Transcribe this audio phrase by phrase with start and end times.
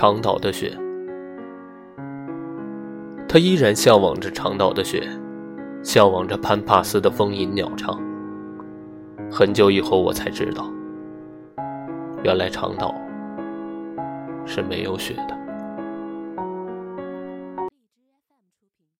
[0.00, 0.78] 长岛的雪，
[3.28, 5.02] 他依然向往着长岛的雪，
[5.82, 8.00] 向往着潘帕斯的风吟鸟唱。
[9.28, 10.70] 很久以后我才知道，
[12.22, 12.94] 原来长岛
[14.46, 15.47] 是没有雪的。